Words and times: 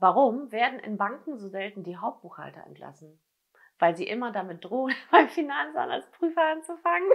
Warum 0.00 0.50
werden 0.50 0.78
in 0.80 0.96
Banken 0.96 1.36
so 1.36 1.48
selten 1.48 1.84
die 1.84 1.98
Hauptbuchhalter 1.98 2.64
entlassen? 2.66 3.20
Weil 3.78 3.96
sie 3.96 4.06
immer 4.06 4.32
damit 4.32 4.64
drohen, 4.64 4.94
beim 5.10 5.28
Finanzamt 5.28 5.92
als 5.92 6.10
Prüfer 6.10 6.42
anzufangen. 6.42 7.08